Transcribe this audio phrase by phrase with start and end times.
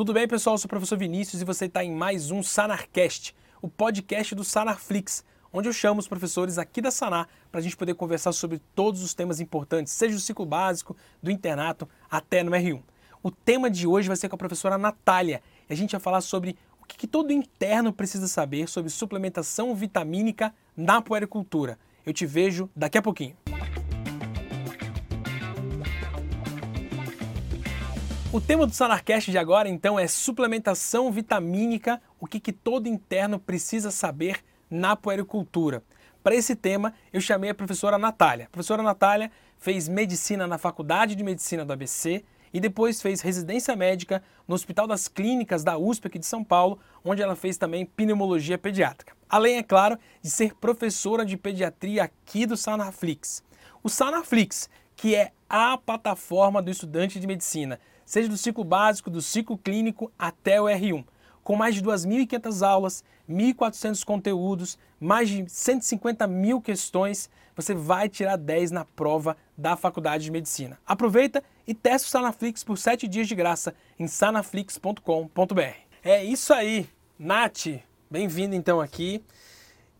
[0.00, 0.54] Tudo bem, pessoal?
[0.54, 4.42] Eu sou o professor Vinícius e você está em mais um Sanarcast, o podcast do
[4.42, 8.62] Sanarflix, onde eu chamo os professores aqui da Sanar para a gente poder conversar sobre
[8.74, 12.82] todos os temas importantes, seja do ciclo básico, do internato, até no R1.
[13.22, 16.22] O tema de hoje vai ser com a professora Natália e a gente vai falar
[16.22, 21.78] sobre o que, que todo interno precisa saber sobre suplementação vitamínica na puericultura.
[22.06, 23.36] Eu te vejo daqui a pouquinho.
[28.32, 33.40] O tema do Sanarcast de agora, então, é suplementação vitamínica, o que, que todo interno
[33.40, 34.38] precisa saber
[34.70, 35.82] na puericultura.
[36.22, 38.44] Para esse tema, eu chamei a professora Natália.
[38.44, 43.74] A professora Natália fez medicina na Faculdade de Medicina do ABC e depois fez residência
[43.74, 47.84] médica no Hospital das Clínicas da USP aqui de São Paulo, onde ela fez também
[47.84, 49.12] pneumologia pediátrica.
[49.28, 53.42] Além, é claro, de ser professora de pediatria aqui do Sanarflix.
[53.82, 59.22] O Sanarflix, que é a plataforma do estudante de medicina, seja do ciclo básico, do
[59.22, 61.04] ciclo clínico até o R1.
[61.44, 68.36] Com mais de 2.500 aulas, 1.400 conteúdos, mais de 150 mil questões, você vai tirar
[68.36, 70.76] 10 na prova da Faculdade de Medicina.
[70.84, 75.62] Aproveita e testa o Sanaflix por 7 dias de graça em sanaflix.com.br.
[76.02, 77.66] É isso aí, Nath,
[78.10, 79.22] bem-vindo então aqui.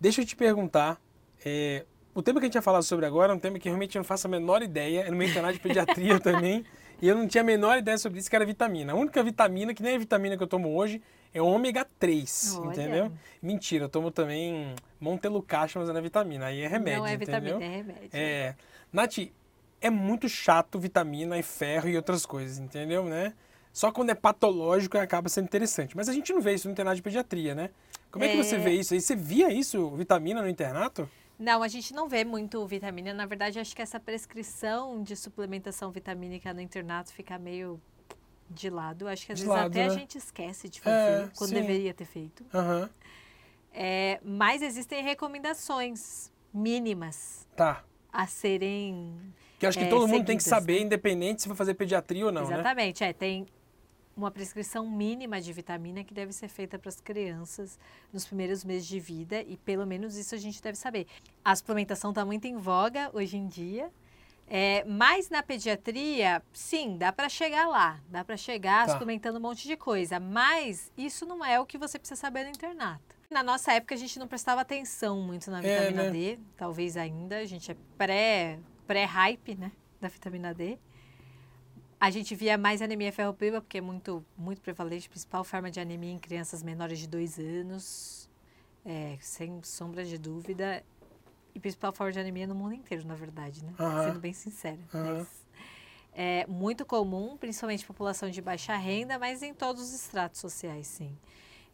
[0.00, 1.00] Deixa eu te perguntar,
[1.44, 3.94] é, o tema que a gente vai falar sobre agora é um tema que realmente
[3.94, 6.64] eu não faço a menor ideia, é no meu internato de pediatria também,
[7.00, 8.92] e eu não tinha a menor ideia sobre isso, que era vitamina.
[8.92, 12.56] A única vitamina, que nem a vitamina que eu tomo hoje, é o ômega 3,
[12.58, 12.70] Olha.
[12.70, 13.12] entendeu?
[13.42, 17.58] Mentira, eu tomo também Montelucacho, mas não é vitamina, aí é remédio, Não é entendeu?
[17.58, 18.10] vitamina, é remédio.
[18.12, 18.54] É.
[18.92, 19.18] Nath,
[19.80, 23.32] é muito chato vitamina e ferro e outras coisas, entendeu, né?
[23.72, 25.96] Só quando é patológico acaba sendo interessante.
[25.96, 27.70] Mas a gente não vê isso no internato de pediatria, né?
[28.10, 28.30] Como é, é...
[28.32, 29.00] que você vê isso aí?
[29.00, 31.08] Você via isso, vitamina no internato?
[31.40, 33.14] Não, a gente não vê muito vitamina.
[33.14, 37.80] Na verdade, acho que essa prescrição de suplementação vitamínica no internato fica meio
[38.50, 39.08] de lado.
[39.08, 39.94] Acho que às de vezes lado, até né?
[39.94, 41.54] a gente esquece de fazer é, quando sim.
[41.54, 42.44] deveria ter feito.
[42.52, 42.86] Uhum.
[43.72, 47.84] É, mas existem recomendações mínimas tá.
[48.12, 49.16] a serem.
[49.58, 50.80] Que acho que é, todo mundo seguidas, tem que saber, né?
[50.82, 52.42] independente se vai fazer pediatria ou não.
[52.46, 52.52] Né?
[52.52, 53.08] Exatamente, né?
[53.08, 53.12] é.
[53.14, 53.46] Tem
[54.16, 57.78] uma prescrição mínima de vitamina que deve ser feita para as crianças
[58.12, 61.06] nos primeiros meses de vida e pelo menos isso a gente deve saber.
[61.44, 63.90] A suplementação está muito em voga hoje em dia.
[64.52, 68.92] É, mas na pediatria, sim, dá para chegar lá, dá para chegar tá.
[68.92, 72.50] suplementando um monte de coisa, mas isso não é o que você precisa saber no
[72.50, 73.14] internato.
[73.30, 76.10] Na nossa época a gente não prestava atenção muito na é, vitamina é, né?
[76.10, 80.76] D, talvez ainda, a gente é pré pré-hype, né, da vitamina D.
[82.00, 86.10] A gente via mais anemia ferropriva, porque é muito, muito prevalente, principal forma de anemia
[86.10, 88.30] em crianças menores de 2 anos,
[88.86, 90.82] é, sem sombra de dúvida.
[91.54, 93.74] E principal forma de anemia no mundo inteiro, na verdade, né?
[93.78, 94.04] Uhum.
[94.04, 94.78] Sendo bem sincera.
[94.94, 95.26] Uhum.
[96.14, 101.14] É muito comum, principalmente população de baixa renda, mas em todos os estratos sociais, sim.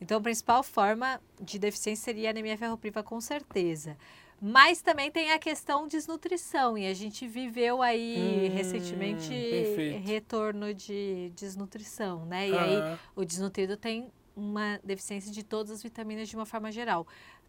[0.00, 3.96] Então, a principal forma de deficiência seria anemia ferropriva, com certeza.
[4.40, 10.06] Mas também tem a questão desnutrição, e a gente viveu aí hum, recentemente perfeito.
[10.06, 12.48] retorno de desnutrição, né?
[12.48, 12.62] E ah.
[12.62, 17.06] aí o desnutrido tem uma deficiência de todas as vitaminas de uma forma geral.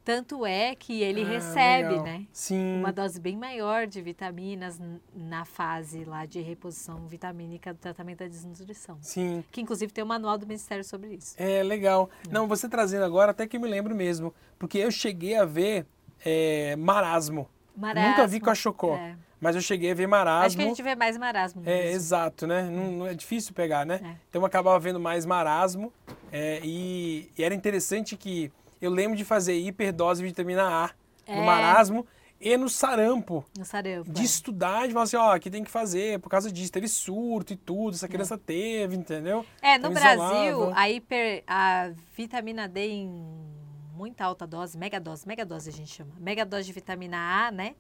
[0.07, 2.05] Tanto é que ele ah, recebe, legal.
[2.05, 2.25] né?
[2.31, 2.79] Sim.
[2.79, 4.79] Uma dose bem maior de vitaminas
[5.13, 8.97] na fase lá de reposição vitamínica do tratamento da desnutrição.
[9.01, 9.43] Sim.
[9.51, 11.35] Que inclusive tem um manual do Ministério sobre isso.
[11.37, 12.09] É, legal.
[12.31, 14.33] Não, você trazendo agora, até que me lembro mesmo.
[14.57, 15.85] Porque eu cheguei a ver
[16.29, 17.49] é, marasmo.
[17.75, 18.09] marasmo.
[18.09, 18.95] Nunca vi cachocó.
[18.97, 19.15] É.
[19.39, 20.45] Mas eu cheguei a ver marasmo.
[20.45, 21.61] Acho que a gente vê mais marasmo.
[21.65, 21.95] É, mesmo.
[21.95, 22.63] exato, né?
[22.63, 24.01] Não, não, é difícil pegar, né?
[24.03, 24.15] É.
[24.29, 25.93] Então eu acabava vendo mais marasmo.
[26.31, 28.51] É, e, e, era interessante que
[28.81, 30.89] eu lembro de fazer hiperdose de vitamina A
[31.27, 31.45] no é.
[31.45, 32.05] marasmo
[32.41, 33.45] e no sarampo.
[33.57, 34.11] No sarampo.
[34.11, 34.25] De é.
[34.25, 37.55] estudar, de falar assim, ó, aqui tem que fazer, por causa disso, teve surto e
[37.55, 39.45] tudo, essa criança teve, entendeu?
[39.61, 43.56] É, no então, Brasil, a, hiper, a vitamina D em
[43.97, 47.51] muita alta dose, mega dose, mega dose a gente chama, mega dose de vitamina A,
[47.51, 47.75] né?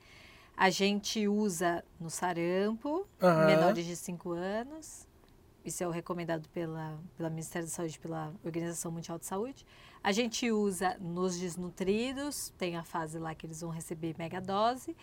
[0.55, 3.45] A gente usa no sarampo, uhum.
[3.45, 5.07] menores de 5 anos.
[5.63, 9.63] Isso é o recomendado pela, pela Ministério da Saúde, pela Organização Mundial de Saúde.
[10.03, 14.95] A gente usa nos desnutridos, tem a fase lá que eles vão receber mega dose.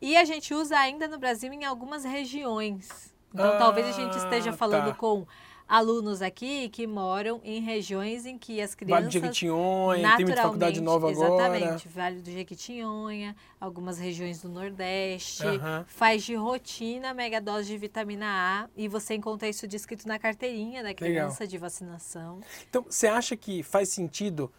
[0.00, 3.14] E a gente usa ainda no Brasil em algumas regiões.
[3.32, 4.94] Então, ah, talvez a gente esteja falando tá.
[4.94, 5.26] com
[5.70, 9.04] alunos aqui que moram em regiões em que as crianças.
[9.04, 11.56] Vale do Jequitinhonha, tem muita faculdade nova exatamente, agora.
[11.58, 15.46] Exatamente, Vale do Jequitinhonha, algumas regiões do Nordeste.
[15.46, 15.84] Uhum.
[15.86, 20.92] Faz de rotina megadose de vitamina A e você encontra isso descrito na carteirinha da
[20.92, 21.46] criança Legal.
[21.46, 22.40] de vacinação.
[22.68, 24.50] Então, você acha que faz sentido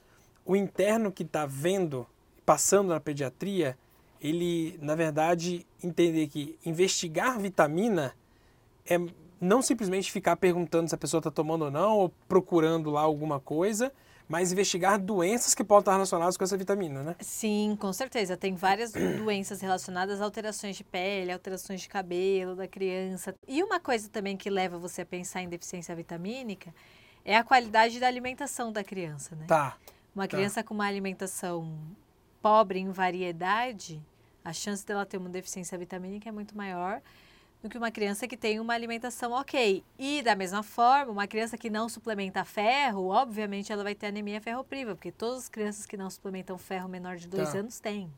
[0.46, 2.08] o interno que está vendo,
[2.46, 3.78] passando na pediatria,
[4.22, 8.14] ele, na verdade, entender que investigar vitamina
[8.86, 8.98] é
[9.42, 13.40] não simplesmente ficar perguntando se a pessoa está tomando ou não, ou procurando lá alguma
[13.40, 13.92] coisa,
[14.30, 17.16] mas investigar doenças que podem estar relacionadas com essa vitamina, né?
[17.20, 18.38] Sim, com certeza.
[18.38, 23.36] Tem várias doenças relacionadas a alterações de pele, alterações de cabelo da criança.
[23.48, 26.74] E uma coisa também que leva você a pensar em deficiência vitamínica
[27.26, 29.46] é a qualidade da alimentação da criança, né?
[29.48, 29.76] Tá.
[30.16, 30.68] Uma criança tá.
[30.68, 31.78] com uma alimentação
[32.42, 34.02] pobre em variedade,
[34.46, 37.02] a chance dela ter uma deficiência vitamínica é muito maior
[37.62, 39.84] do que uma criança que tem uma alimentação ok.
[39.98, 44.42] E, da mesma forma, uma criança que não suplementa ferro, obviamente ela vai ter anemia
[44.42, 47.60] ferropriva, porque todas as crianças que não suplementam ferro menor de dois tá.
[47.60, 48.12] anos têm.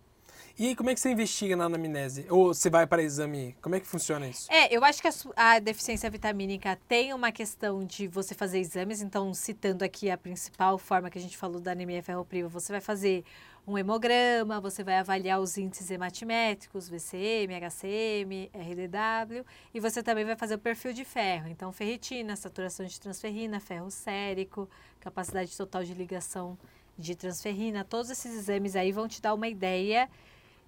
[0.57, 2.27] E aí, como é que você investiga na anamnese?
[2.29, 3.55] Ou você vai para exame?
[3.59, 4.51] Como é que funciona isso?
[4.51, 9.01] É, eu acho que a, a, deficiência vitamínica tem uma questão de você fazer exames.
[9.01, 12.81] Então, citando aqui a principal forma que a gente falou da anemia ferropriva, você vai
[12.81, 13.23] fazer
[13.65, 20.35] um hemograma, você vai avaliar os índices hematimétricos, VCM, HCM, RDW, e você também vai
[20.35, 21.47] fazer o perfil de ferro.
[21.47, 24.69] Então, ferritina, saturação de transferrina, ferro sérico,
[24.99, 26.57] capacidade total de ligação
[26.97, 30.09] de transferrina, todos esses exames aí vão te dar uma ideia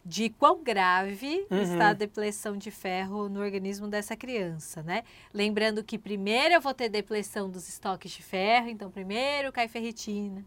[0.05, 1.61] de quão grave uhum.
[1.61, 5.03] está a depleção de ferro no organismo dessa criança, né?
[5.33, 10.45] Lembrando que primeiro eu vou ter depleção dos estoques de ferro, então primeiro cai ferritina,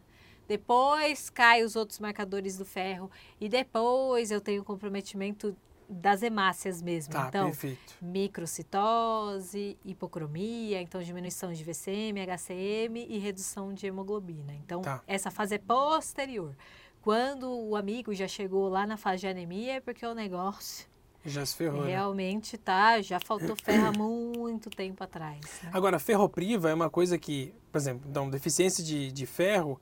[0.48, 5.54] depois cai os outros marcadores do ferro e depois eu tenho comprometimento
[5.88, 7.12] das hemácias mesmo.
[7.12, 7.94] Tá, então, perfeito.
[8.02, 14.54] microcitose, hipocromia, então diminuição de VCM, HCM e redução de hemoglobina.
[14.54, 15.02] Então, tá.
[15.06, 16.56] essa fase é posterior.
[17.00, 20.86] Quando o amigo já chegou lá na fase de anemia, é porque o negócio
[21.24, 21.82] já se ferrou.
[21.82, 21.90] Né?
[21.90, 22.62] Realmente né?
[22.64, 25.40] tá, já faltou ferro há muito tempo atrás.
[25.62, 25.70] Né?
[25.72, 29.80] Agora, ferropriva é uma coisa que, por exemplo, então, deficiência de, de ferro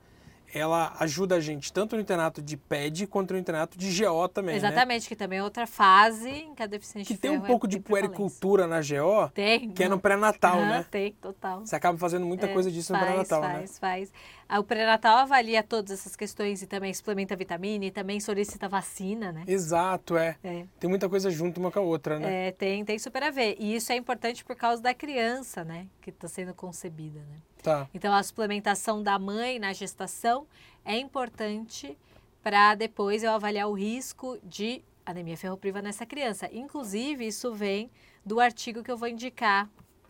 [0.53, 4.53] ela ajuda a gente tanto no internato de PED quanto no internato de GO também.
[4.53, 4.57] Né?
[4.57, 5.07] Exatamente, né?
[5.09, 7.79] que também é outra fase em que a deficiência que tem um pouco é de
[7.79, 10.85] puericultura na GO, tem, que é no pré-natal, né?
[10.89, 11.65] Tem, total.
[11.65, 13.53] Você acaba fazendo muita é, coisa disso faz, no pré-natal, né?
[13.53, 14.59] Faz, faz, faz.
[14.59, 19.43] O pré-natal avalia todas essas questões e também suplementa vitamina e também solicita vacina, né?
[19.45, 20.37] Exato, é.
[20.41, 20.65] é.
[20.79, 22.47] Tem muita coisa junto uma com a outra, né?
[22.47, 23.57] É, tem, tem super a ver.
[23.59, 25.87] E isso é importante por causa da criança, né?
[26.01, 27.35] Que está sendo concebida, né?
[27.61, 27.89] Tá.
[27.93, 30.47] Então, a suplementação da mãe na gestação
[30.85, 31.97] é importante
[32.41, 36.49] para depois eu avaliar o risco de anemia ferropriva nessa criança.
[36.53, 37.91] Inclusive, isso vem
[38.25, 39.69] do artigo que eu vou indicar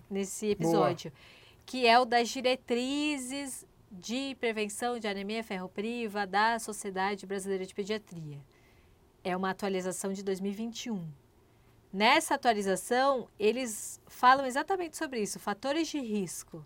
[0.10, 1.22] nesse episódio, Boa.
[1.66, 8.40] que é o das diretrizes de prevenção de anemia ferropriva da Sociedade Brasileira de Pediatria.
[9.24, 11.08] É uma atualização de 2021.
[11.92, 16.64] Nessa atualização, eles falam exatamente sobre isso, fatores de risco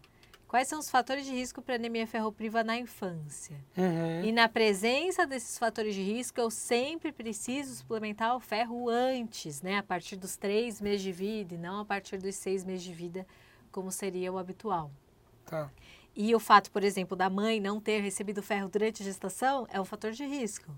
[0.51, 3.55] Quais são os fatores de risco para anemia ferropriva na infância?
[3.77, 4.25] Uhum.
[4.25, 9.77] E na presença desses fatores de risco, eu sempre preciso suplementar o ferro antes, né?
[9.77, 12.91] A partir dos três meses de vida e não a partir dos seis meses de
[12.91, 13.25] vida,
[13.71, 14.91] como seria o habitual.
[15.45, 15.71] Tá.
[16.13, 19.79] E o fato, por exemplo, da mãe não ter recebido ferro durante a gestação é
[19.79, 20.69] um fator de risco.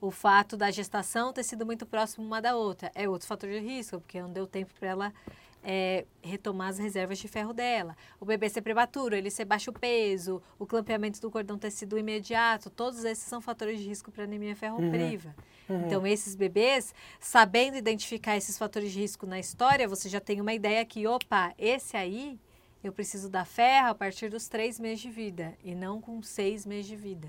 [0.00, 3.58] O fato da gestação ter sido muito próximo uma da outra é outro fator de
[3.58, 5.12] risco, porque não deu tempo para ela
[5.62, 7.96] é, retomar as reservas de ferro dela.
[8.18, 13.04] O bebê ser prematuro, ele ser baixo peso, o clampeamento do cordão tecido imediato, todos
[13.04, 15.34] esses são fatores de risco para anemia ferropriva.
[15.68, 15.76] Uhum.
[15.76, 15.86] Uhum.
[15.86, 20.52] Então, esses bebês, sabendo identificar esses fatores de risco na história, você já tem uma
[20.52, 22.38] ideia que, opa, esse aí
[22.82, 26.66] eu preciso dar ferro a partir dos três meses de vida e não com seis
[26.66, 27.28] meses de vida.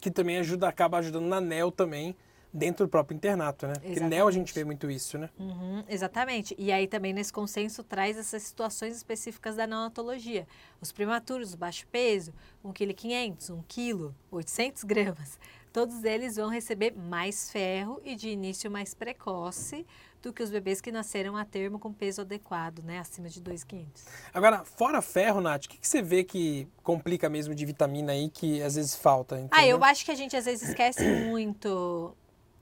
[0.00, 2.16] Que também ajuda, acaba ajudando na NEL também,
[2.52, 3.72] dentro do próprio internato, né?
[3.72, 4.00] Exatamente.
[4.00, 5.28] Porque NEL a gente vê muito isso, né?
[5.38, 6.54] Uhum, exatamente.
[6.58, 10.46] E aí também nesse consenso traz essas situações específicas da neonatologia.
[10.80, 12.32] Os prematuros, o baixo peso,
[12.64, 15.38] 1,5 kg, 1 kg, 800 gramas.
[15.72, 19.86] Todos eles vão receber mais ferro e de início mais precoce
[20.22, 22.98] do que os bebês que nasceram a termo com peso adequado, né?
[22.98, 24.04] Acima de 2,500.
[24.34, 28.28] Agora, fora ferro, Nath, o que, que, você vê que complica mesmo de vitamina aí
[28.28, 29.36] que às vezes falta?
[29.36, 29.50] Entendeu?
[29.52, 32.16] Ah, eu acho que a gente às vezes esquece muito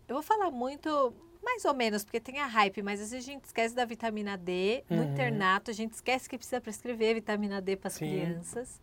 [0.09, 3.33] eu vou falar muito, mais ou menos, porque tem a hype, mas às vezes a
[3.33, 4.85] gente esquece da vitamina D.
[4.89, 5.13] No uhum.
[5.13, 8.81] internato, a gente esquece que precisa prescrever vitamina D para as crianças.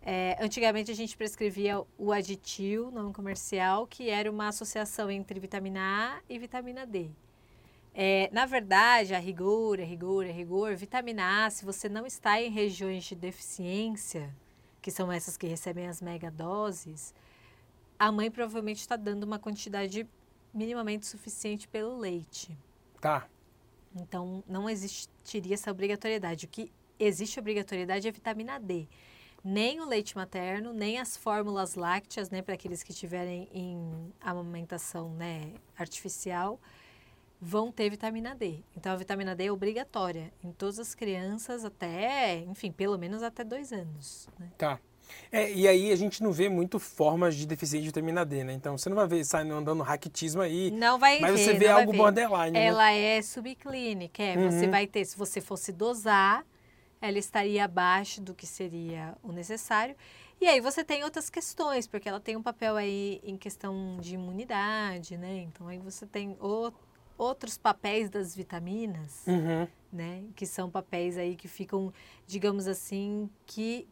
[0.00, 5.80] É, antigamente a gente prescrevia o aditil, nome comercial, que era uma associação entre vitamina
[5.80, 7.10] A e vitamina D.
[7.94, 12.40] É, na verdade, a rigor, a rigor, a rigor, vitamina A, se você não está
[12.40, 14.34] em regiões de deficiência,
[14.80, 17.12] que são essas que recebem as megadoses,
[17.98, 20.08] a mãe provavelmente está dando uma quantidade
[20.52, 22.56] minimamente suficiente pelo leite.
[23.00, 23.28] Tá.
[23.94, 26.46] Então, não existiria essa obrigatoriedade.
[26.46, 28.86] O que existe obrigatoriedade é a vitamina D.
[29.44, 35.10] Nem o leite materno, nem as fórmulas lácteas, né, para aqueles que tiverem em amamentação,
[35.14, 36.60] né, artificial,
[37.40, 38.62] vão ter vitamina D.
[38.76, 43.44] Então, a vitamina D é obrigatória em todas as crianças até, enfim, pelo menos até
[43.44, 44.28] dois anos.
[44.38, 44.50] Né?
[44.58, 44.80] Tá.
[45.32, 48.52] É, e aí a gente não vê muito formas de deficiência de vitamina D, né?
[48.52, 50.70] Então você não vai ver saindo andando raquitismo aí.
[50.70, 51.38] Não vai mas ver.
[51.44, 51.98] você vê algo ver.
[51.98, 52.50] borderline.
[52.52, 52.64] né?
[52.66, 54.36] Ela é subclínica, é.
[54.50, 54.70] Você Uhum.
[54.70, 56.44] vai ter, se você fosse dosar,
[57.00, 59.94] ela estaria abaixo do que seria o necessário.
[60.40, 64.14] E aí você tem outras questões, porque ela tem um papel aí em questão de
[64.14, 65.38] imunidade, né?
[65.48, 66.72] Então aí você tem o-
[67.16, 69.66] outros papéis das vitaminas, Uhum.
[69.92, 70.22] né?
[70.36, 71.92] Que são papéis aí que ficam,
[72.26, 73.88] digamos assim, que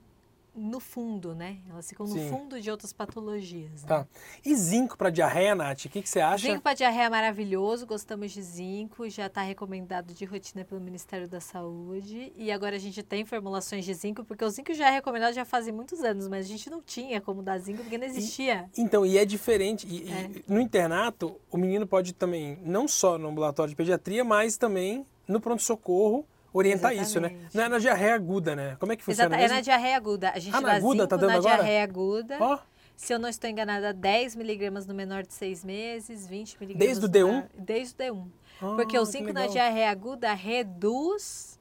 [0.56, 1.58] no fundo, né?
[1.68, 2.28] Elas ficam no Sim.
[2.30, 3.82] fundo de outras patologias.
[3.82, 3.88] né?
[3.88, 4.06] Tá.
[4.44, 5.84] E zinco para diarreia, Nath?
[5.84, 6.46] O que, que você acha?
[6.48, 11.28] Zinco para diarreia é maravilhoso, gostamos de zinco, já está recomendado de rotina pelo Ministério
[11.28, 12.32] da Saúde.
[12.36, 15.44] E agora a gente tem formulações de zinco, porque o zinco já é recomendado já
[15.44, 18.68] fazem muitos anos, mas a gente não tinha como dar zinco porque não existia.
[18.76, 19.86] Então, e é diferente.
[19.86, 20.30] E, e É.
[20.48, 25.40] no internato, o menino pode também, não só no ambulatório de pediatria, mas também no
[25.40, 26.24] pronto-socorro,
[26.56, 27.28] orientar isso, né?
[27.28, 27.56] Exatamente.
[27.56, 28.76] Não é na diarreia aguda, né?
[28.80, 30.30] Como é que funciona Exata, é na diarreia aguda.
[30.30, 31.06] A gente Ah, na dá aguda?
[31.06, 31.54] Tá dando na agora?
[31.56, 32.36] diarreia aguda.
[32.40, 32.58] Ó,
[32.98, 37.04] Se eu não estou enganada, 10 miligramas no menor de 6 meses, 20 miligramas Desde
[37.04, 37.32] o no D1?
[37.32, 38.26] maior- Desde o D1.
[38.62, 41.58] ah, Porque o zinco na diarreia aguda reduz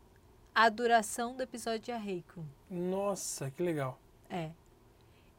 [0.54, 2.42] a duração do episódio diarreico.
[2.72, 4.00] Nossa, que legal.
[4.30, 4.50] É.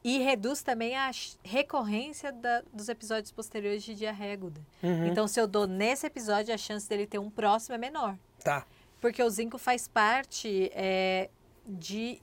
[0.03, 1.09] E reduz também a
[1.43, 4.61] recorrência da- dos episódios posteriores de diarreia aguda.
[4.83, 5.07] Uhum.
[5.07, 8.15] Então, se eu dou nesse episódio, a chance dele ter um próximo é menor.
[8.43, 8.65] Tá.
[9.07, 11.29] Porque o zinco faz parte é,
[11.65, 12.21] de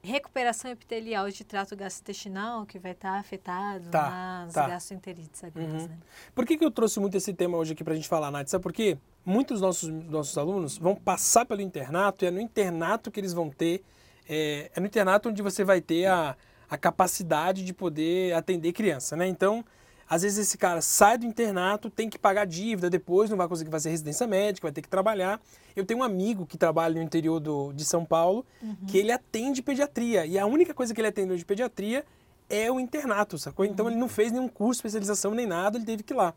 [0.00, 4.08] recuperação epitelial de trato gastrointestinal que vai estar afetado Tá,
[4.44, 4.68] nas tá.
[4.68, 5.88] gastroenterites agudas, Uhum.
[5.88, 5.98] né?
[6.32, 8.46] Por que, que eu trouxe muito esse tema hoje aqui pra gente falar, Nath?
[8.46, 8.96] Sabe por quê?
[9.24, 13.32] Muitos dos nossos, nossos alunos vão passar pelo internato e é no internato que eles
[13.32, 13.82] vão ter.
[14.28, 16.36] É, é no internato onde você vai ter a,
[16.70, 19.26] a capacidade de poder atender criança, né?
[19.26, 19.64] Então,
[20.08, 23.70] às vezes esse cara sai do internato, tem que pagar dívida depois, não vai conseguir
[23.70, 25.40] fazer residência médica, vai ter que trabalhar.
[25.74, 28.46] Eu tenho um amigo que trabalha no interior do, de São Paulo,
[28.86, 30.24] que ele atende pediatria.
[30.24, 32.04] E a única coisa que ele atende de pediatria
[32.48, 33.64] é o internato, sacou?
[33.64, 36.32] Então ele não fez nenhum curso especialização nem nada, ele teve que ir lá.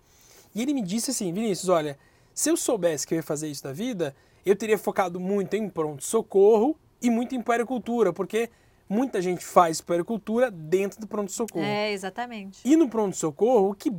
[0.56, 1.98] E ele me disse assim, Vinícius, olha,
[2.34, 5.70] se eu soubesse que eu ia fazer isso da vida, eu teria focado muito em
[5.70, 8.50] pronto-socorro e muito em puericultura, porque
[8.90, 11.64] muita gente faz puericultura dentro do pronto-socorro.
[11.64, 12.60] É, exatamente.
[12.66, 13.92] E no pronto-socorro, o, que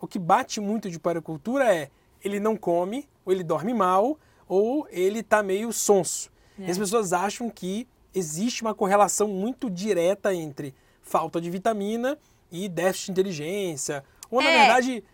[0.00, 1.90] o que bate muito de puericultura é
[2.24, 6.30] ele não come, ou ele dorme mal, ou ele tá meio sonso.
[6.58, 6.64] É.
[6.66, 12.18] E as pessoas acham que existe uma correlação muito direta entre falta de vitamina
[12.50, 14.58] e déficit de inteligência, ou na É.
[14.64, 15.04] verdade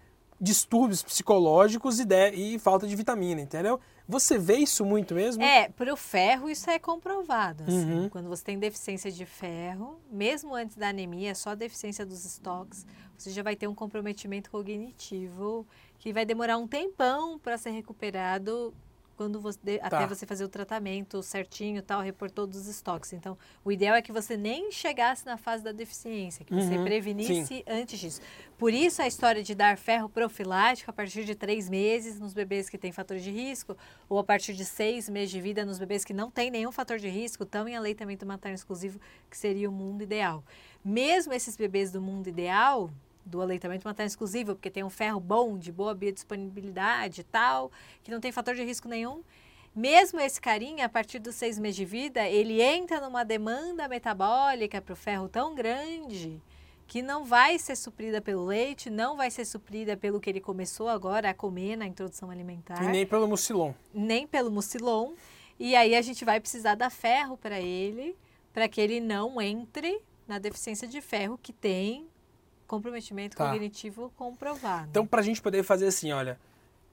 [0.40, 3.80] distúrbios psicológicos e, de- e falta de vitamina, entendeu?
[4.06, 5.42] Você vê isso muito mesmo?
[5.42, 7.64] É, para o ferro isso é comprovado.
[7.64, 7.92] assim.
[7.92, 8.08] Uhum.
[8.08, 12.86] Quando você tem deficiência de ferro, mesmo antes da anemia, só a deficiência dos estoques,
[13.16, 15.66] você já vai ter um comprometimento cognitivo
[15.98, 18.74] que vai demorar um tempão para ser recuperado
[19.16, 19.86] quando você, Tá.
[19.86, 23.12] até você fazer o tratamento certinho, tal, repor todos os estoques.
[23.12, 26.84] Então, o ideal é que você nem chegasse na fase da deficiência, que você Uhum,
[26.84, 28.20] prevenisse antes disso.
[28.58, 32.68] Por isso a história de dar ferro profilático a partir de três meses nos bebês
[32.68, 33.76] que têm fatores de risco,
[34.08, 36.98] ou a partir de seis meses de vida nos bebês que não têm nenhum fator
[36.98, 40.44] de risco, estão em aleitamento materno exclusivo, que seria o mundo ideal.
[40.84, 42.90] Mesmo esses bebês do mundo ideal,
[43.24, 47.70] do aleitamento materno exclusivo, porque tem um ferro bom, de boa biodisponibilidade e tal,
[48.02, 49.22] que não tem fator de risco nenhum,
[49.74, 54.80] mesmo esse carinha, a partir dos seis meses de vida, ele entra numa demanda metabólica
[54.80, 56.40] para o ferro tão grande
[56.86, 60.88] que não vai ser suprida pelo leite, não vai ser suprida pelo que ele começou
[60.88, 63.72] agora a comer na introdução alimentar E nem pelo mucilon.
[63.92, 65.14] nem pelo mucilon.
[65.58, 68.16] E aí a gente vai precisar dar ferro para ele,
[68.52, 72.06] para que ele não entre na deficiência de ferro que tem
[72.76, 73.46] comprometimento Tá.
[73.50, 74.88] cognitivo comprovado.
[74.90, 76.38] Então, pra gente poder fazer assim, olha,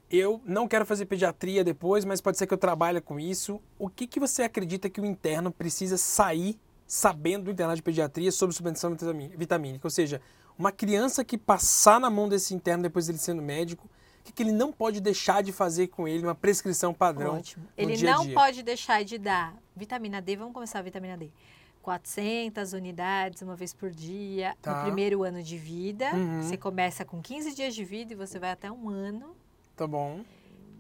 [0.10, 3.62] eu não quero fazer pediatria depois, mas pode ser que eu trabalhe com isso.
[3.80, 8.32] O que, que você acredita que o interno precisa sair sabendo do internato de pediatria
[8.32, 9.86] sobre vitami- vitamínica?
[9.88, 10.22] Ou seja,
[10.58, 13.88] uma criança que passar na mão desse interno depois dele sendo médico,
[14.20, 17.38] o que, que ele não pode deixar de fazer com ele, uma prescrição padrão?
[17.38, 17.66] Ótimo.
[17.76, 18.36] Ele dia a não dia.
[18.36, 21.32] pode deixar de dar vitamina D, vamos começar a vitamina D.
[21.82, 24.78] 400 unidades uma vez por dia Tá.
[24.78, 26.14] no primeiro ano de vida.
[26.14, 26.42] Uhum.
[26.44, 29.36] Você começa com 15 dias de vida e você vai até um ano.
[29.76, 30.22] Tá bom.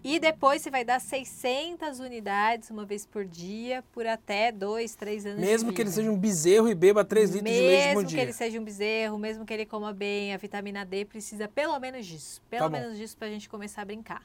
[0.03, 5.25] E depois você vai dar 600 unidades uma vez por dia por até 2, 3
[5.27, 7.85] anos de Mesmo que ele seja um bezerro e beba 3 litros de leite por
[7.87, 8.21] Mesmo que dia.
[8.23, 12.05] ele seja um bezerro, mesmo que ele coma bem, a vitamina D precisa pelo menos
[12.07, 12.41] disso.
[12.49, 14.23] Pelo Tá menos disso para a gente começar a brincar.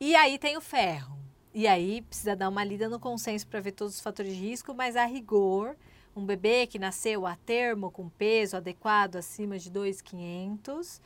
[0.00, 1.18] E aí tem o ferro.
[1.54, 4.74] E aí precisa dar uma lida no consenso para ver todos os fatores de risco,
[4.74, 5.76] mas a rigor,
[6.14, 11.00] um bebê que nasceu a termo com peso adequado acima de 2,500,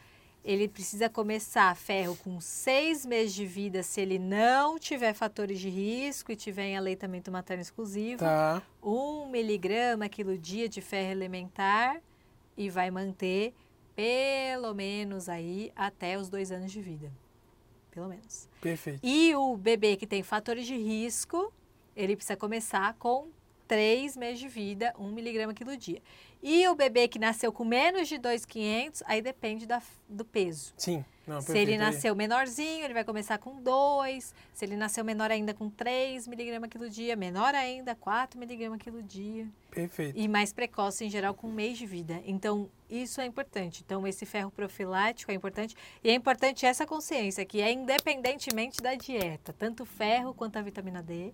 [0.44, 5.68] ele precisa começar ferro com seis meses de vida se ele não tiver fatores de
[5.68, 8.18] risco e tiver em aleitamento materno exclusivo.
[8.18, 8.60] Tá.
[8.82, 12.00] Um miligrama quilo dia de ferro elementar
[12.56, 13.54] e vai manter
[13.94, 17.12] pelo menos aí até os dois anos de vida.
[17.92, 18.48] Pelo menos.
[18.60, 19.00] Perfeito.
[19.02, 21.52] E o bebê que tem fatores de risco,
[21.94, 23.28] ele precisa começar com
[23.68, 26.02] 3 meses de vida, 1 miligrama quilo dia.
[26.42, 30.74] E o bebê que nasceu com menos de 2,500, aí depende da, do peso.
[30.76, 31.04] Sim.
[31.26, 34.34] Não, Se ele nasceu menorzinho, ele vai começar com 2.
[34.52, 37.14] Se ele nasceu menor ainda, com 3 miligramas quilo dia.
[37.14, 39.46] Menor ainda, 4 miligramas quilo dia.
[39.70, 40.18] Perfeito.
[40.18, 42.20] E mais precoce, em geral, com um mês de vida.
[42.26, 43.82] Então, isso é importante.
[43.84, 45.76] Então, esse ferro profilático é importante.
[46.02, 49.52] E é importante essa consciência, que é independentemente da dieta.
[49.52, 51.32] Tanto o ferro quanto a vitamina D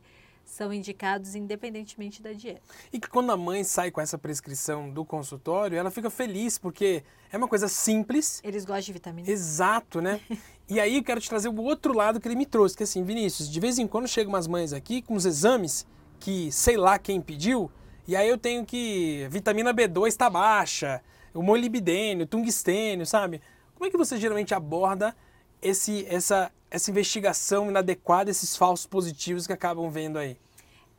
[0.49, 2.62] são indicados independentemente da dieta.
[2.93, 7.05] E que quando a mãe sai com essa prescrição do consultório, ela fica feliz, porque
[7.31, 10.21] é uma coisa simples, Eles gostam de vitamina exato, né?
[10.71, 13.02] E aí eu quero te trazer o outro lado que ele me trouxe, que assim,
[13.02, 15.87] Vinícius, de vez em quando chegam umas mães aqui com uns exames
[16.21, 17.71] que sei lá quem pediu,
[18.07, 21.00] e aí eu tenho que vitamina B2 está baixa,
[21.33, 23.40] o molibdênio, tungstênio, sabe?
[23.75, 25.17] Como é que você geralmente aborda
[25.62, 30.37] esse, essa, essa investigação inadequada, esses falsos positivos que acabam vendo aí?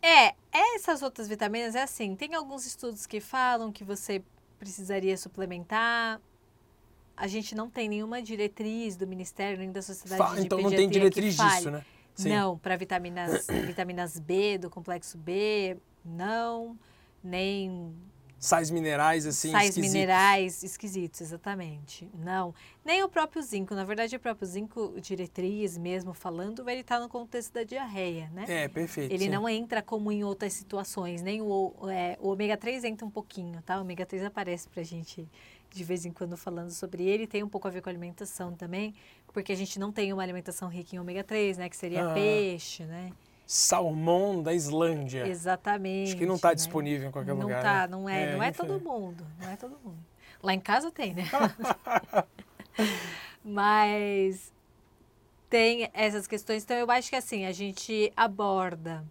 [0.02, 4.24] É, essas outras vitaminas é assim, tem alguns estudos que falam que você
[4.58, 6.22] precisaria suplementar.
[7.16, 10.70] A gente não tem nenhuma diretriz do Ministério nem da Sociedade Fa- de então não
[10.70, 11.84] tem diretriz disso, né?
[12.18, 16.78] Não, para vitaminas, vitaminas B, do complexo B, não.
[17.22, 17.94] Nem
[18.40, 19.94] sais minerais assim sais esquisitos.
[19.94, 22.10] minerais esquisitos, exatamente.
[22.14, 22.56] Não.
[22.84, 23.76] Nem o próprio zinco.
[23.76, 28.46] Na verdade, o próprio zinco, diretriz mesmo falando, ele estar no contexto da diarreia, né?
[28.48, 29.12] É, perfeito.
[29.12, 29.30] Ele sim.
[29.30, 33.62] não entra como em outras situações, nem o, é, o ômega 3 entra um pouquinho,
[33.62, 33.78] tá?
[33.78, 35.28] O ômega 3 aparece pra gente
[35.72, 38.54] de vez em quando falando sobre ele, tem um pouco a ver com a alimentação
[38.54, 38.94] também,
[39.32, 41.70] porque a gente não tem uma alimentação rica em ômega 3, né?
[41.70, 42.14] Que seria Ah.
[42.14, 43.12] peixe, né?
[43.52, 45.28] Salmão da Islândia.
[45.28, 46.10] Exatamente.
[46.10, 46.56] Acho que não está né?
[46.56, 47.64] disponível em qualquer não lugar.
[47.64, 47.88] Tá, né?
[47.88, 48.58] não é, não é enfim.
[48.60, 49.98] todo mundo, não é todo mundo.
[50.44, 51.24] Lá em casa tem, né?
[53.44, 54.54] Mas
[55.50, 59.04] tem essas questões, então eu acho que assim, a gente aborda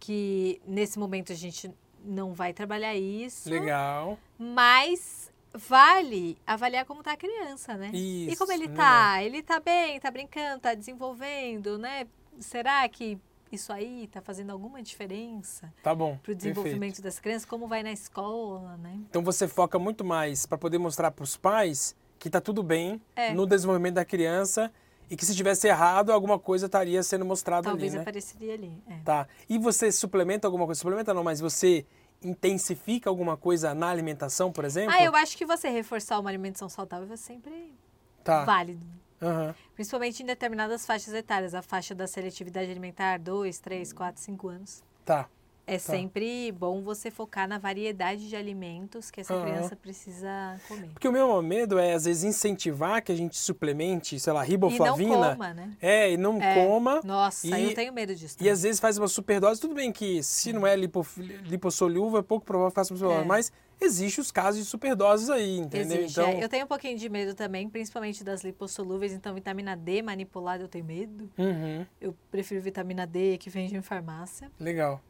[0.00, 1.70] que nesse momento a gente
[2.04, 4.18] não vai trabalhar isso, Legal.
[4.36, 7.92] mas vale avaliar como tá a criança, né?
[7.94, 8.76] e Isso, como ele legal.
[8.78, 9.22] tá?
[9.22, 12.08] Ele tá bem, tá brincando, tá desenvolvendo, né?
[12.40, 13.16] Será que
[13.52, 16.18] isso aí tá fazendo alguma diferença Tá bom.
[16.22, 17.44] para o desenvolvimento das crianças?
[17.44, 18.98] Como vai na escola, né?
[19.08, 23.00] Então você foca muito mais para poder mostrar para os pais que tá tudo bem
[23.16, 23.32] É.
[23.32, 24.70] no desenvolvimento da criança
[25.10, 28.02] e que se tivesse errado, alguma coisa estaria sendo mostrada Talvez ali, né?
[28.02, 28.82] apareceria ali.
[28.88, 28.98] é.
[29.04, 29.26] Tá.
[29.48, 30.78] E você suplementa alguma coisa?
[30.80, 31.84] Suplementa não, mas você
[32.22, 34.94] intensifica alguma coisa na alimentação, por exemplo?
[34.94, 37.74] Ah, eu acho que você reforçar uma alimentação saudável é sempre
[38.22, 38.44] Tá.
[38.44, 38.86] válido.
[39.20, 39.54] Aham.
[39.74, 41.54] Principalmente em determinadas faixas etárias.
[41.54, 44.82] A faixa da seletividade alimentar, 2, 3, 4, 5 anos.
[45.04, 45.28] Tá.
[45.74, 49.42] É sempre bom você focar na variedade de alimentos que essa Aham.
[49.44, 50.88] criança precisa comer.
[50.92, 54.48] Porque o meu medo é, às vezes, incentivar que a gente suplemente, sei lá, E
[54.48, 55.30] não riboflavina.
[55.32, 55.70] coma, né?
[55.80, 56.54] É, e não É.
[56.54, 57.00] coma.
[57.04, 58.36] Nossa, E- eu tenho medo disso.
[58.40, 59.60] E às vezes faz uma superdose.
[59.60, 61.06] Tudo bem que se não é lipo,
[61.44, 63.24] lipossolúvel, é pouco provável que faça uma superdose.
[63.24, 63.28] É.
[63.28, 65.98] Mas existe os casos de superdoses aí, entendeu?
[65.98, 66.20] Existe.
[66.20, 66.42] Então, é.
[66.44, 69.12] Eu tenho um pouquinho de medo também, principalmente das lipossolúveis.
[69.12, 71.30] Então, vitamina D manipulada eu tenho medo.
[71.38, 74.50] uhum, Eu prefiro vitamina D que vende em farmácia.
[74.58, 75.00] legal.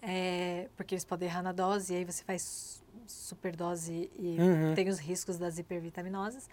[0.00, 4.74] É, porque eles podem errar na dose, e aí você faz superdose e Uhum.
[4.74, 6.48] tem os riscos das hipervitaminoses.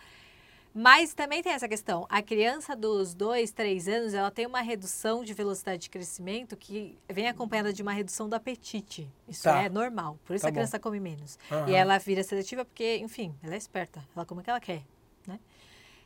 [0.77, 2.05] Mas também tem essa questão.
[2.09, 6.97] A criança dos 2, 3 anos, ela tem uma redução de velocidade de crescimento que
[7.09, 9.09] vem acompanhada de uma redução do apetite.
[9.25, 9.61] Isso Tá.
[9.63, 10.19] é normal.
[10.25, 11.39] Por isso Tá a criança come menos.
[11.49, 11.69] Aham.
[11.69, 14.03] E ela vira seletiva porque, enfim, ela é esperta.
[14.13, 14.81] Ela come o que ela quer,
[15.25, 15.39] né?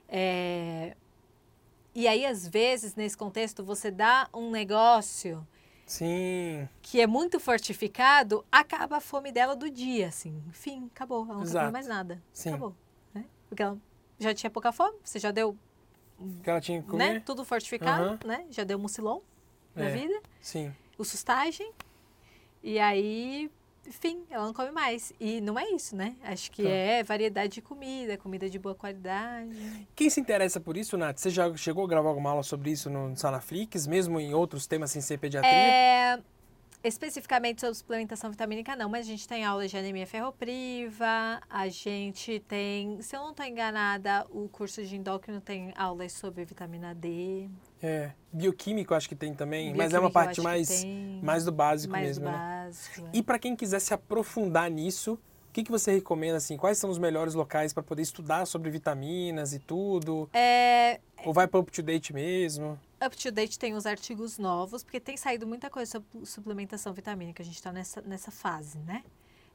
[0.07, 0.95] É,
[1.95, 5.45] E aí, às vezes, nesse contexto, você dá um negócio
[5.89, 10.39] Sim, que é muito fortificado, acaba a fome dela do dia, assim.
[10.47, 11.25] Enfim, acabou.
[11.25, 11.71] Ela não Exato.
[11.73, 12.21] mais nada.
[12.31, 12.49] Sim.
[12.49, 12.75] Acabou.
[13.11, 13.25] Né?
[13.49, 13.75] Porque ela
[14.19, 15.57] já tinha pouca fome, você já deu
[16.43, 17.23] que ela tinha que né, comer.
[17.23, 18.19] tudo fortificado, Aham.
[18.23, 18.45] né?
[18.51, 19.19] Já deu mucilon
[19.73, 19.91] na É.
[19.91, 20.71] vida, Sim.
[20.95, 21.71] o sustagem.
[22.61, 23.49] E aí,
[23.89, 25.11] enfim, ela não come mais.
[25.19, 26.15] E não é isso, né?
[26.23, 26.69] Acho que Tá.
[26.69, 29.87] é variedade de comida, comida de boa qualidade.
[29.95, 31.17] Quem se interessa por isso, Nath?
[31.17, 34.91] Você já chegou a gravar alguma aula sobre isso no Salaflix, mesmo em outros temas
[34.91, 35.51] sem ser pediatria?
[35.51, 36.19] É,
[36.83, 42.39] especificamente sobre suplementação vitamínica, não, mas a gente tem aulas de anemia ferropriva, a gente
[42.47, 47.49] tem, se eu não estou enganada, o curso de endócrino tem aulas sobre vitamina D.
[47.81, 48.11] É.
[48.31, 50.85] Bioquímico acho que tem também, mas é uma parte mais,
[51.21, 52.37] mais do básico mais mesmo, do né?
[52.37, 53.05] básico.
[53.07, 53.09] é.
[53.13, 56.55] E para quem quiser se aprofundar nisso, O que, que você recomenda, assim?
[56.57, 60.29] Quais são os melhores locais para poder estudar sobre vitaminas e tudo?
[60.31, 62.79] É, Ou vai para up to date mesmo?
[63.05, 67.41] Up to date tem os artigos novos, porque tem saído muita coisa sobre suplementação vitamínica.
[67.41, 69.03] A gente está nessa, nessa fase, né?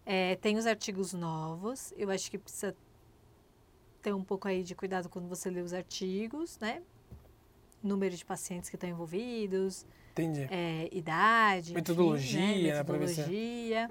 [0.06, 1.92] É, tem os artigos novos.
[1.96, 2.74] Eu acho que precisa
[4.00, 6.82] ter um pouco aí de cuidado quando você lê os artigos, né?
[7.82, 10.46] Número de pacientes que estão envolvidos, Entendi.
[10.50, 12.46] é, idade, enfim, Metodologia, né?
[12.46, 13.90] né, ver se- metodologia.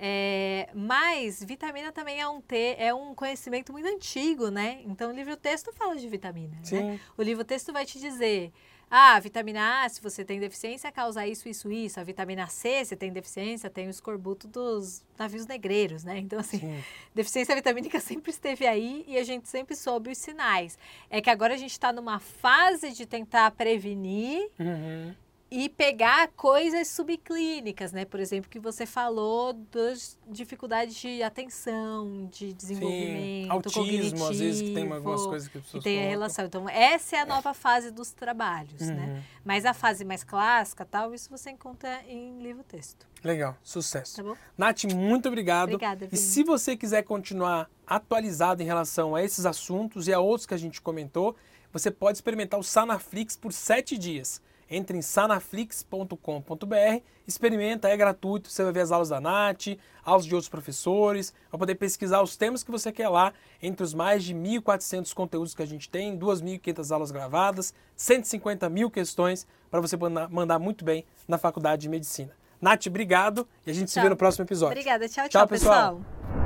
[0.00, 4.80] É, mas vitamina também é um, te, é um conhecimento muito antigo, né?
[4.84, 6.54] Então o livro texto fala de vitamina.
[6.56, 6.64] Né?
[6.64, 7.00] Sim.
[7.16, 8.52] O livro texto vai te dizer:
[8.90, 12.00] ah, a vitamina A, se você tem deficiência, causa isso, isso, isso.
[12.00, 16.18] A vitamina C, se tem deficiência, tem o escorbuto dos navios negreiros, né?
[16.18, 16.84] Então, assim, Sim.
[17.14, 20.78] deficiência vitamínica sempre esteve aí e a gente sempre soube os sinais.
[21.10, 25.14] É que agora a gente está numa fase de tentar prevenir Uhum.
[25.50, 28.04] E pegar coisas subclínicas, né?
[28.04, 34.74] Por exemplo, que você falou das dificuldades de atenção, de desenvolvimento, Autismo, às vezes, que
[34.74, 36.44] tem algumas coisas que que tem a relação.
[36.44, 39.14] Então, essa é a nova fase dos trabalhos, né?
[39.16, 39.22] Uhum.
[39.42, 44.16] Mas a fase mais clássica, tal, isso você encontra em livro-texto, Legal, sucesso.
[44.16, 44.36] tá bom?
[44.56, 45.74] Nath, muito obrigado.
[45.74, 50.46] Obrigada, E se você quiser continuar atualizado em relação a esses assuntos e a outros
[50.46, 51.34] que a gente comentou,
[51.72, 54.42] você pode experimentar o Sanaflix por sete dias.
[54.70, 60.34] Entre em sanaflix.com.br, experimenta, é gratuito, você vai ver as aulas da Nath, aulas de
[60.34, 64.34] outros professores, vai poder pesquisar os temas que você quer lá, entre os mais de
[64.34, 70.58] 1.400 conteúdos que a gente tem, 2.500 aulas gravadas, 150 mil questões para você mandar,
[70.58, 72.32] muito bem na faculdade de medicina.
[72.60, 74.10] Nath, obrigado e a gente se vê Tchau.
[74.10, 74.72] no próximo episódio.
[74.72, 75.96] Obrigada, tchau, Tchau, tchau, pessoal.
[75.96, 76.37] pessoal.